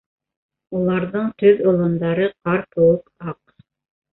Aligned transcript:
Уларҙың 0.77 1.27
төҙ 1.43 1.61
олондары 1.73 2.27
ҡар 2.33 2.67
кеүек 2.73 3.31
аҡ. 3.35 3.39